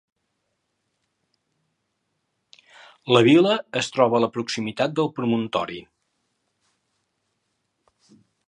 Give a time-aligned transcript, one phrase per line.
[3.15, 5.81] La vila es troba a la proximitat del promontori.